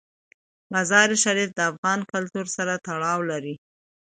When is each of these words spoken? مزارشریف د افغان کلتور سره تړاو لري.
مزارشریف 0.73 1.49
د 1.53 1.59
افغان 1.71 1.99
کلتور 2.11 2.45
سره 2.55 2.73
تړاو 2.87 3.19
لري. 3.31 3.55